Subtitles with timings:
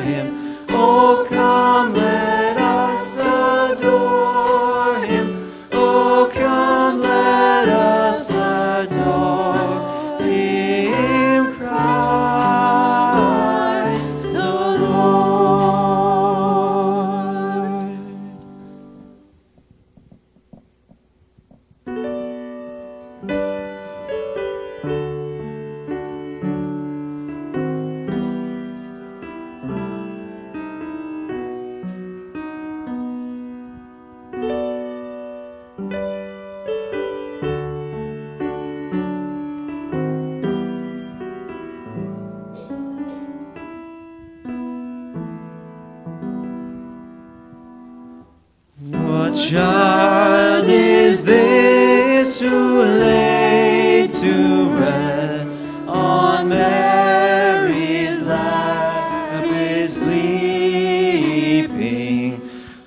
[0.00, 0.56] him.
[0.68, 1.59] Oh, come,
[49.48, 60.90] child is this who laid to rest on Mary's lap is sleeping,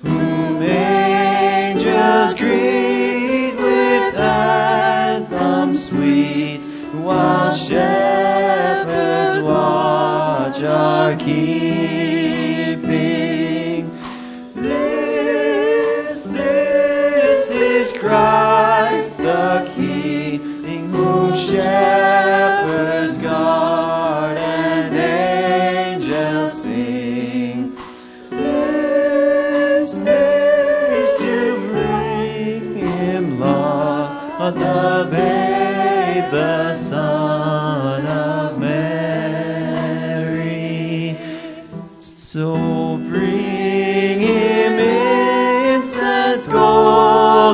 [0.02, 6.60] whom angels greet with anthems sweet,
[6.92, 12.13] while shepherds watch are keeping.
[17.84, 27.76] Is Christ the King, whom shepherds guard and angels sing.
[28.30, 38.78] This, this to bring him love, the babe, the Son of Mary.
[41.98, 43.83] So bring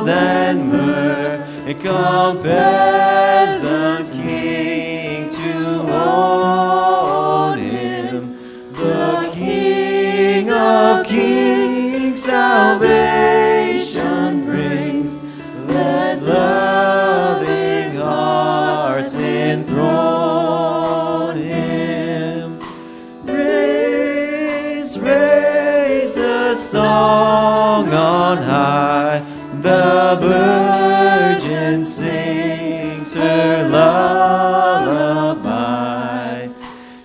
[0.01, 8.37] gold, and myrrh, come peasant king to own him,
[8.73, 13.30] the King of kings, salvation
[31.81, 34.91] virgin sings her lullaby.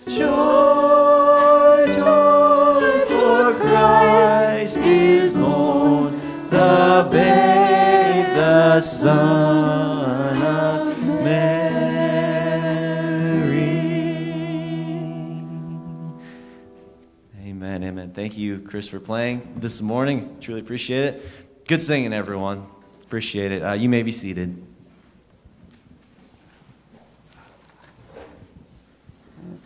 [0.06, 6.20] Joy, joy, for Christ is born,
[6.50, 11.56] the babe, the Son of Mary.
[17.40, 18.12] Amen, amen.
[18.12, 20.36] Thank you, Chris, for playing this morning.
[20.40, 21.22] Truly appreciate it.
[21.66, 22.66] Good singing, everyone.
[23.02, 23.62] Appreciate it.
[23.62, 24.65] Uh, you may be seated.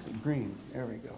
[0.07, 1.15] Let's green, there we go.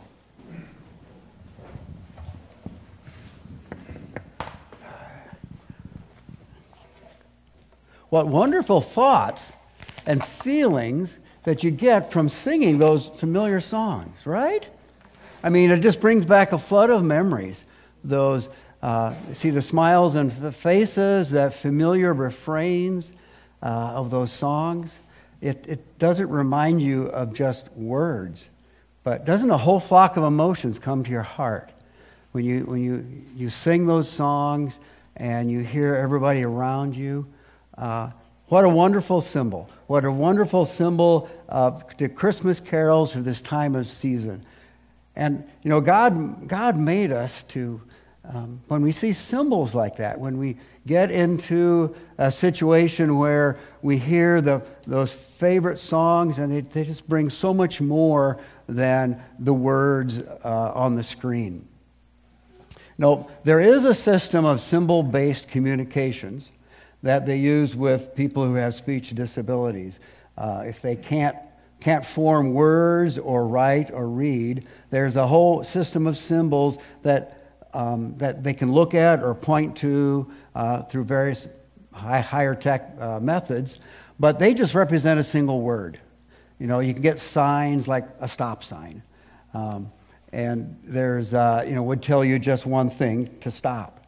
[8.09, 9.53] What wonderful thoughts
[10.05, 11.13] and feelings
[11.45, 14.67] that you get from singing those familiar songs, right?
[15.43, 17.57] I mean, it just brings back a flood of memories.
[18.05, 18.49] Those,
[18.83, 23.13] uh, see the smiles and the faces, that familiar refrains
[23.63, 24.99] uh, of those songs.
[25.41, 28.45] It, it doesn't remind you of just words,
[29.05, 31.71] but doesn't a whole flock of emotions come to your heart
[32.33, 33.05] when you, when you,
[33.37, 34.79] you sing those songs
[35.17, 37.27] and you hear everybody around you?
[37.77, 38.11] Uh,
[38.49, 39.69] what a wonderful symbol.
[39.87, 44.45] what a wonderful symbol of the Christmas carols for this time of season.
[45.17, 47.81] And, you know, God, God made us to,
[48.25, 50.57] um, when we see symbols like that, when we
[50.87, 57.09] get into a situation where we hear the, those favorite songs and they, they just
[57.09, 61.67] bring so much more than the words uh, on the screen.
[62.99, 66.51] No, there is a system of symbol based communications
[67.03, 69.99] that they use with people who have speech disabilities.
[70.39, 71.37] Uh, if they can't,
[71.81, 78.15] can't form words or write or read, there's a whole system of symbols that, um,
[78.19, 81.49] that they can look at or point to uh, through various
[81.93, 83.79] high, higher tech uh, methods,
[84.21, 85.99] but they just represent a single word.
[86.59, 89.03] You know, you can get signs like a stop sign.
[89.55, 89.91] Um,
[90.33, 94.07] and there's, uh, you know, would tell you just one thing to stop.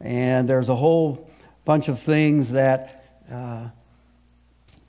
[0.00, 1.30] And there's a whole
[1.64, 3.68] bunch of things that, uh,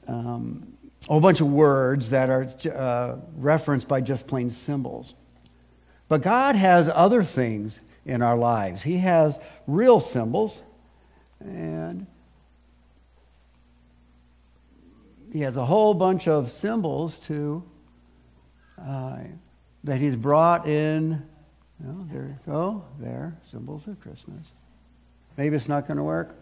[0.07, 0.73] um,
[1.07, 5.13] a whole bunch of words that are uh, referenced by just plain symbols.
[6.07, 8.81] But God has other things in our lives.
[8.81, 9.37] He has
[9.67, 10.61] real symbols,
[11.39, 12.07] and
[15.31, 17.63] He has a whole bunch of symbols too.
[18.79, 19.17] Uh,
[19.83, 21.23] that he's brought in.
[21.85, 22.83] Oh, there you go.
[22.99, 24.45] There, symbols of Christmas.
[25.37, 26.35] Maybe it's not going to work.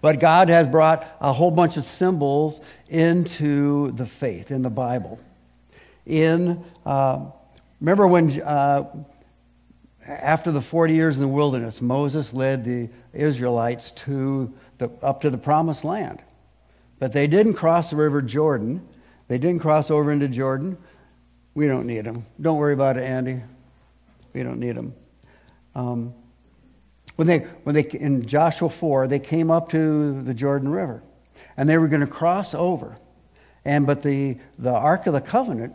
[0.00, 5.18] But God has brought a whole bunch of symbols into the faith, in the Bible.
[6.04, 7.26] In, uh,
[7.80, 8.84] remember when, uh,
[10.06, 15.30] after the 40 years in the wilderness, Moses led the Israelites to the, up to
[15.30, 16.20] the promised land.
[16.98, 18.86] But they didn't cross the river Jordan.
[19.28, 20.76] They didn't cross over into Jordan.
[21.54, 22.26] We don't need them.
[22.40, 23.42] Don't worry about it, Andy.
[24.32, 24.94] We don't need them.
[25.74, 26.14] Um,
[27.16, 31.02] when they, when they, in Joshua 4, they came up to the Jordan River
[31.56, 32.96] and they were going to cross over.
[33.64, 35.74] And, but the, the Ark of the Covenant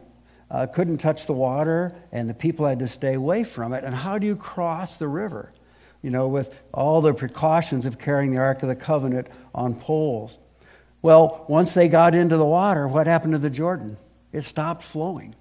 [0.51, 3.83] uh, couldn't touch the water and the people had to stay away from it.
[3.83, 5.54] And how do you cross the river?
[6.01, 10.38] You know, with all the precautions of carrying the Ark of the Covenant on poles.
[11.01, 13.98] Well, once they got into the water, what happened to the Jordan?
[14.31, 15.36] It stopped flowing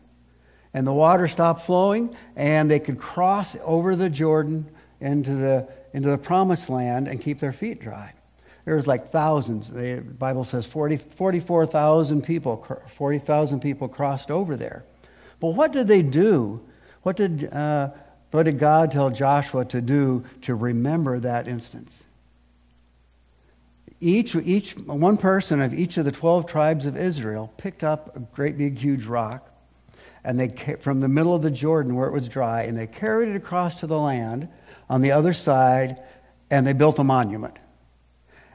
[0.74, 4.68] and the water stopped flowing, and they could cross over the Jordan
[5.00, 8.12] into the, into the promised land and keep their feet dry.
[8.64, 9.70] There was like thousands.
[9.70, 12.66] The Bible says 40, 44,000 people,
[12.96, 14.84] 40,000 people crossed over there.
[15.40, 16.60] But what did they do?
[17.02, 17.90] What did, uh,
[18.30, 21.92] what did God tell Joshua to do to remember that instance?
[24.00, 28.20] Each, each, one person of each of the 12 tribes of Israel picked up a
[28.20, 29.52] great big huge rock
[30.24, 33.30] and they from the middle of the Jordan where it was dry, and they carried
[33.30, 34.48] it across to the land
[34.90, 36.02] on the other side,
[36.50, 37.56] and they built a monument.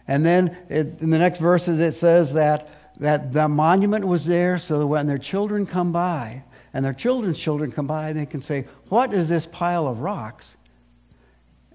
[0.07, 2.69] And then it, in the next verses it says that
[3.00, 6.44] that the monument was there so that when their children come by,
[6.75, 10.56] and their children's children come by, they can say, "What is this pile of rocks?"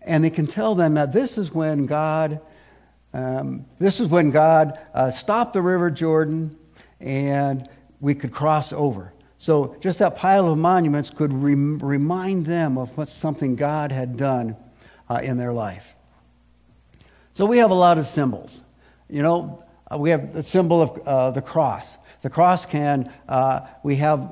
[0.03, 2.41] And they can tell them that this is when God,
[3.15, 6.57] um, this is when God uh, stopped the river Jordan,
[7.01, 7.69] and
[8.01, 9.13] we could cross over.
[9.39, 14.17] So just that pile of monuments could rem- remind them of what something God had
[14.17, 14.57] done
[15.09, 15.85] uh, in their life.
[17.35, 18.61] So we have a lot of symbols.
[19.09, 21.87] You know, uh, we have the symbol of uh, the cross.
[22.23, 24.29] The cross can, uh, we have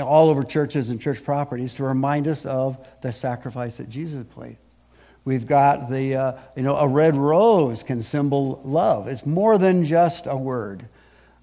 [0.00, 4.56] all over churches and church properties to remind us of the sacrifice that Jesus played.
[5.24, 9.06] We've got the, uh, you know, a red rose can symbol love.
[9.06, 10.86] It's more than just a word.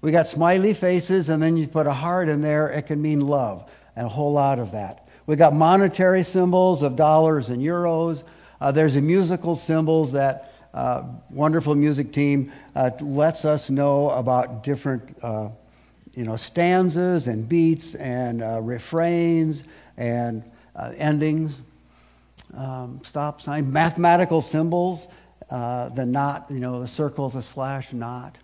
[0.02, 3.20] We got smiley faces, and then you put a heart in there, it can mean
[3.20, 5.08] love, and a whole lot of that.
[5.26, 8.22] We got monetary symbols of dollars and euros.
[8.60, 14.62] Uh, there's a musical symbols that uh, wonderful music team uh, lets us know about
[14.62, 15.48] different, uh,
[16.14, 19.62] you know, stanzas and beats and uh, refrains
[19.96, 20.44] and
[20.96, 21.60] endings.
[22.56, 25.06] Um, stop sign, mathematical symbols,
[25.48, 28.38] the knot, you know, the circle, the slash, knot.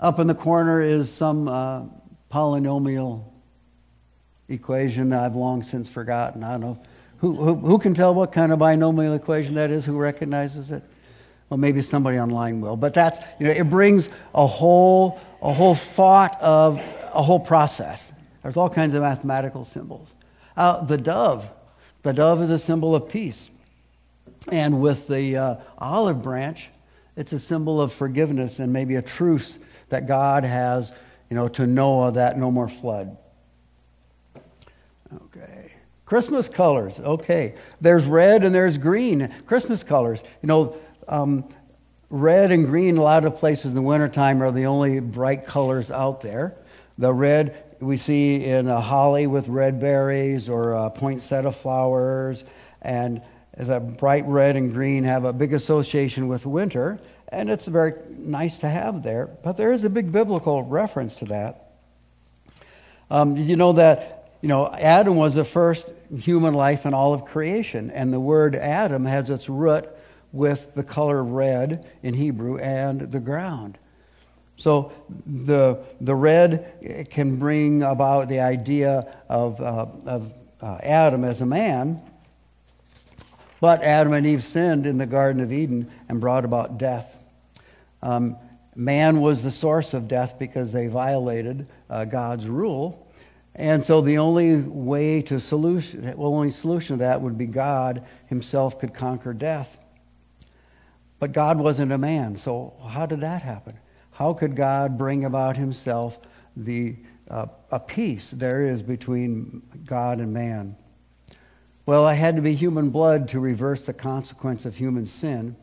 [0.00, 1.82] Up in the corner is some uh,
[2.30, 3.24] polynomial
[4.48, 6.44] equation that I've long since forgotten.
[6.44, 6.82] I don't know.
[7.18, 9.84] Who, who, who, can tell what kind of binomial equation that is?
[9.84, 10.84] Who recognizes it?
[11.50, 12.76] Well, maybe somebody online will.
[12.76, 16.76] But that's, you know, it brings a whole, a whole thought of
[17.12, 18.12] a whole process.
[18.42, 20.12] There's all kinds of mathematical symbols.
[20.56, 21.48] Uh, the dove.
[22.08, 23.50] The dove is a symbol of peace.
[24.50, 26.70] And with the uh, olive branch,
[27.16, 29.58] it's a symbol of forgiveness and maybe a truce
[29.90, 30.90] that God has,
[31.28, 33.14] you know, to Noah that no more flood.
[35.26, 35.72] Okay.
[36.06, 36.98] Christmas colors.
[36.98, 37.56] Okay.
[37.82, 39.30] There's red and there's green.
[39.44, 40.22] Christmas colors.
[40.40, 41.44] You know, um,
[42.08, 45.90] red and green, a lot of places in the wintertime, are the only bright colors
[45.90, 46.54] out there.
[46.96, 52.44] The red we see in a holly with red berries or a poinsettia flowers,
[52.82, 53.22] and
[53.56, 58.58] the bright red and green have a big association with winter, and it's very nice
[58.58, 59.26] to have there.
[59.26, 61.72] But there is a big biblical reference to that.
[63.10, 67.24] Um, you know that you know Adam was the first human life in all of
[67.24, 69.88] creation, and the word Adam has its root
[70.32, 73.78] with the color red in Hebrew and the ground.
[74.58, 74.92] So
[75.24, 81.46] the, the red can bring about the idea of, uh, of uh, Adam as a
[81.46, 82.02] man,
[83.60, 87.06] but Adam and Eve sinned in the Garden of Eden and brought about death.
[88.02, 88.36] Um,
[88.74, 93.06] man was the source of death because they violated uh, God's rule.
[93.54, 98.04] And so the only way to solution, well, only solution to that would be God
[98.26, 99.68] himself could conquer death.
[101.20, 103.78] But God wasn't a man, so how did that happen?
[104.18, 106.18] How could God bring about himself
[106.56, 106.96] the
[107.30, 110.74] uh, a peace there is between God and man?
[111.86, 115.54] Well, I had to be human blood to reverse the consequence of human sin,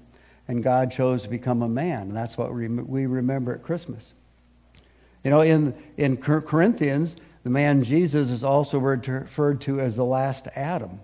[0.48, 2.14] and God chose to become a man.
[2.14, 4.14] That's what we we remember at Christmas.
[5.26, 10.48] You know, in, in Corinthians, the man Jesus is also referred to as the last
[10.56, 11.02] Adam.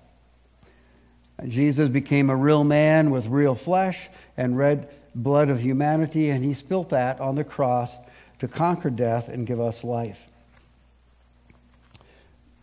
[1.45, 6.53] Jesus became a real man with real flesh and red blood of humanity, and he
[6.53, 7.91] spilt that on the cross
[8.39, 10.19] to conquer death and give us life.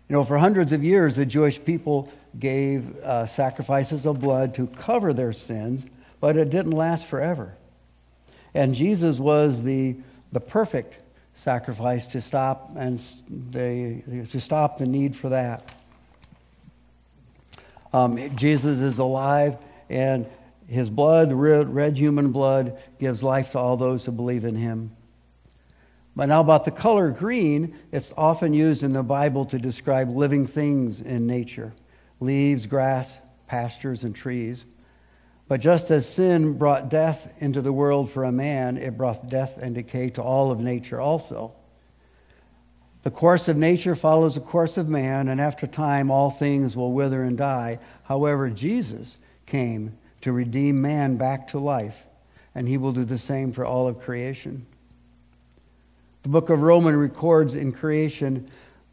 [0.08, 4.66] You know, for hundreds of years, the Jewish people gave uh, sacrifices of blood to
[4.68, 5.84] cover their sins,
[6.20, 7.54] but it didn't last forever.
[8.54, 9.96] And Jesus was the,
[10.32, 11.02] the perfect
[11.34, 14.02] sacrifice to stop and they,
[14.32, 15.68] to stop the need for that.
[17.92, 19.56] Um, Jesus is alive,
[19.88, 20.26] and
[20.68, 24.94] his blood, red, human blood, gives life to all those who believe in him.
[26.14, 30.46] But now, about the color green, it's often used in the Bible to describe living
[30.46, 31.72] things in nature
[32.20, 33.08] leaves, grass,
[33.46, 34.64] pastures, and trees.
[35.46, 39.56] But just as sin brought death into the world for a man, it brought death
[39.58, 41.52] and decay to all of nature also.
[43.04, 46.92] The course of nature follows the course of man, and after time, all things will
[46.92, 47.78] wither and die.
[48.02, 51.96] However, Jesus came to redeem man back to life,
[52.54, 54.66] and he will do the same for all of creation.
[56.22, 58.50] The book of Romans records in creation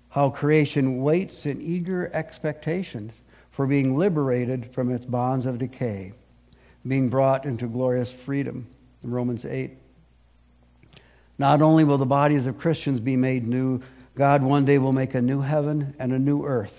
[0.10, 3.12] how creation waits in eager expectation
[3.52, 6.14] for being liberated from its bonds of decay,
[6.88, 8.68] being brought into glorious freedom.
[9.04, 9.72] Romans 8.
[11.38, 13.82] Not only will the bodies of Christians be made new,
[14.16, 16.74] God one day will make a new heaven and a new earth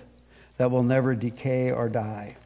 [0.57, 2.37] that will never decay or die.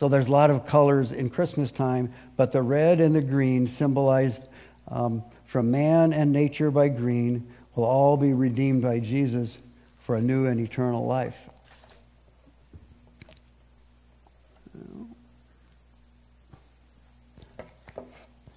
[0.00, 3.66] So there's a lot of colors in Christmas time, but the red and the green
[3.66, 4.48] symbolized
[4.88, 9.58] um, from man and nature by green will all be redeemed by Jesus
[9.98, 11.36] for a new and eternal life.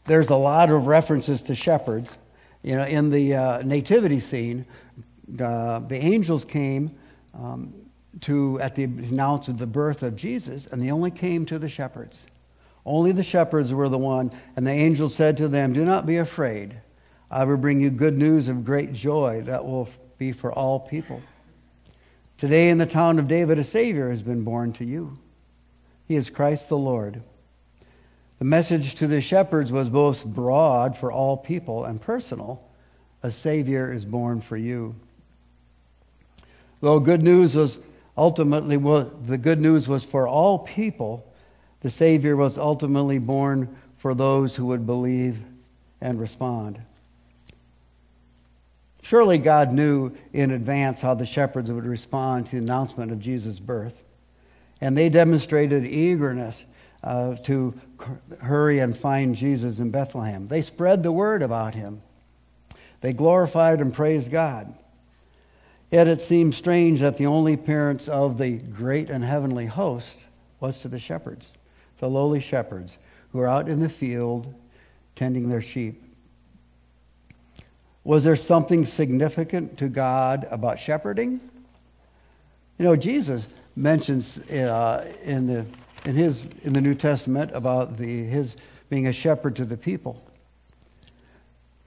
[0.06, 2.10] There's a lot of references to shepherds.
[2.62, 4.66] You know, in the uh, nativity scene,
[5.38, 6.96] uh, the angels came
[7.34, 7.74] um,
[8.22, 11.70] to at the announcement of the birth of Jesus, and they only came to the
[11.70, 12.26] shepherds.
[12.86, 16.18] Only the shepherds were the one, and the angel said to them, "Do not be
[16.18, 16.76] afraid.
[17.32, 21.22] I will bring you good news of great joy that will be for all people.
[22.38, 25.14] Today in the town of David a Savior has been born to you.
[26.08, 27.22] He is Christ the Lord."
[28.40, 32.62] The message to the shepherds was both broad for all people and personal.
[33.24, 34.96] A Savior is born for you.
[36.82, 37.78] Though good news was
[38.18, 41.26] ultimately, well, the good news was for all people,
[41.82, 45.38] the Savior was ultimately born for those who would believe
[46.02, 46.80] and respond.
[49.02, 53.60] Surely God knew in advance how the shepherds would respond to the announcement of Jesus'
[53.60, 53.94] birth.
[54.80, 56.62] And they demonstrated eagerness
[57.04, 57.74] uh, to
[58.40, 60.48] hurry and find Jesus in Bethlehem.
[60.48, 62.02] They spread the word about him.
[63.02, 64.74] They glorified and praised God.
[65.94, 70.16] Yet it seems strange that the only appearance of the great and heavenly host
[70.60, 71.52] was to the shepherds,
[72.00, 72.98] the lowly shepherds
[73.32, 74.52] who are out in the field
[75.16, 76.02] tending their sheep.
[78.04, 81.40] Was there something significant to God about shepherding?
[82.80, 83.46] You know, Jesus
[83.76, 85.64] mentions uh, in, the,
[86.10, 88.56] in, his, in the New Testament about the, his
[88.90, 90.20] being a shepherd to the people.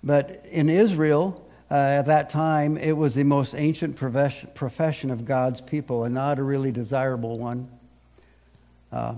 [0.05, 5.61] But in Israel, uh, at that time, it was the most ancient profession of God's
[5.61, 7.69] people and not a really desirable one.
[8.93, 9.15] Uh,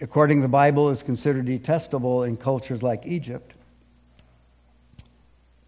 [0.00, 3.54] according to the Bible, is considered detestable in cultures like Egypt.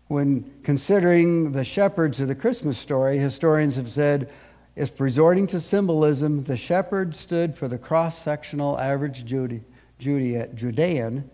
[0.09, 4.31] When considering the shepherds of the Christmas story, historians have said
[4.77, 9.25] if resorting to symbolism, the shepherd stood for the cross sectional average
[9.99, 11.31] Judean,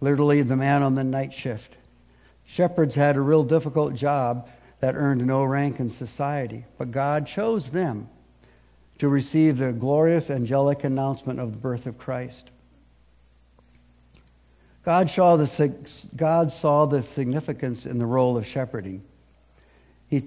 [0.00, 1.76] literally the man on the night shift.
[2.50, 4.48] Shepherds had a real difficult job
[4.80, 8.08] that earned no rank in society, but God chose them
[8.98, 12.50] to receive the glorious angelic announcement of the birth of Christ.
[14.84, 15.76] God saw the,
[16.16, 19.04] God saw the significance in the role of shepherding.
[20.08, 20.24] He,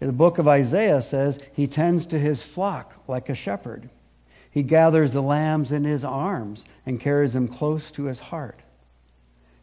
[0.00, 3.88] the book of Isaiah says he tends to his flock like a shepherd.
[4.50, 8.58] He gathers the lambs in his arms and carries them close to his heart.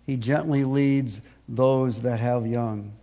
[0.06, 2.94] He gently leads those that have young.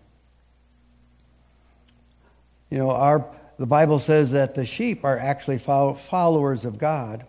[2.71, 3.25] You know, our
[3.59, 7.25] the Bible says that the sheep are actually followers of God.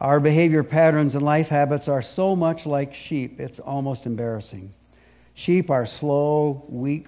[0.00, 4.72] Our behavior patterns and life habits are so much like sheep, it's almost embarrassing.
[5.34, 7.06] Sheep are slow, weak,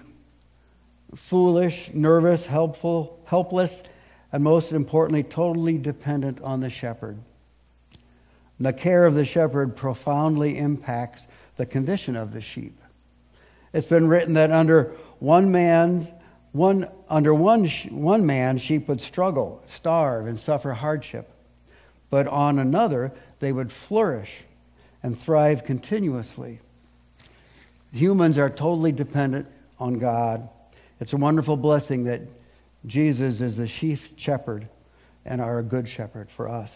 [1.15, 3.83] foolish, nervous, helpful, helpless,
[4.31, 7.17] and most importantly, totally dependent on the shepherd.
[8.59, 11.21] The care of the shepherd profoundly impacts
[11.55, 12.79] the condition of the sheep.
[13.73, 16.07] It's been written that under one man's
[16.51, 21.31] one, under one, one man, sheep would struggle, starve, and suffer hardship.
[22.09, 24.31] But on another, they would flourish
[25.03, 26.59] and thrive continuously.
[27.93, 29.47] Humans are totally dependent
[29.79, 30.49] on God.
[30.99, 32.21] It's a wonderful blessing that
[32.85, 34.67] Jesus is the chief shepherd
[35.25, 36.71] and our good shepherd for us.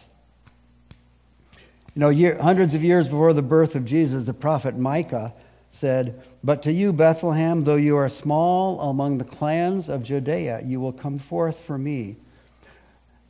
[1.96, 5.34] You know, year, hundreds of years before the birth of Jesus, the prophet Micah
[5.74, 10.80] said, But to you, Bethlehem, though you are small among the clans of Judea, you
[10.80, 12.16] will come forth for me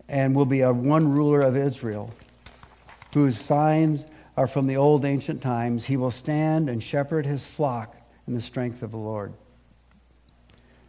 [0.08, 2.14] and will be a one ruler of Israel,
[3.14, 5.86] whose signs are from the old ancient times.
[5.86, 7.96] He will stand and shepherd his flock
[8.28, 9.34] in the strength of the Lord.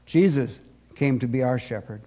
[0.07, 0.59] Jesus
[0.97, 2.03] came to be our shepherd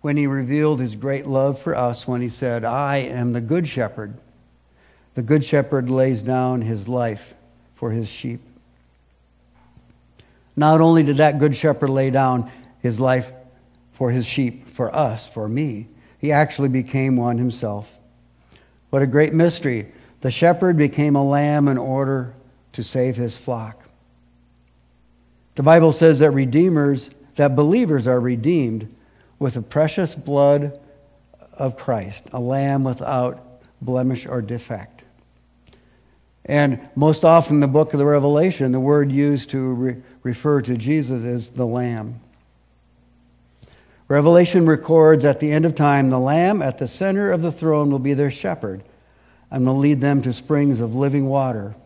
[0.00, 3.66] when he revealed his great love for us when he said, I am the good
[3.66, 4.16] shepherd.
[5.14, 7.34] The good shepherd lays down his life
[7.74, 8.40] for his sheep.
[10.56, 13.30] Not only did that good shepherd lay down his life
[13.92, 15.88] for his sheep, for us, for me,
[16.18, 17.88] he actually became one himself.
[18.90, 19.92] What a great mystery.
[20.22, 22.34] The shepherd became a lamb in order
[22.72, 23.82] to save his flock.
[25.56, 28.94] The Bible says that redeemers, that believers are redeemed
[29.38, 30.78] with the precious blood
[31.52, 35.02] of Christ, a lamb without blemish or defect.
[36.44, 40.76] And most often the book of the Revelation, the word used to re- refer to
[40.76, 42.18] Jesus as the Lamb.
[44.08, 47.92] Revelation records at the end of time, the Lamb at the center of the throne
[47.92, 48.82] will be their shepherd
[49.52, 51.76] and will lead them to springs of living water,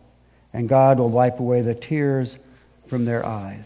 [0.53, 2.35] and God will wipe away the tears
[2.87, 3.63] from their eyes.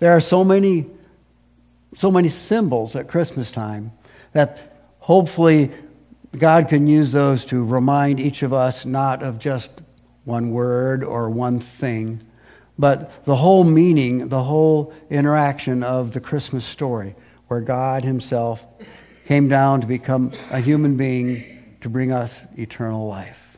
[0.00, 0.86] There are so many,
[1.96, 3.92] so many symbols at Christmas time
[4.34, 5.70] that hopefully
[6.36, 9.70] God can use those to remind each of us not of just
[10.24, 12.20] one word or one thing,
[12.78, 17.14] but the whole meaning, the whole interaction of the Christmas story,
[17.48, 18.64] where God Himself
[19.26, 23.49] came down to become a human being to bring us eternal life.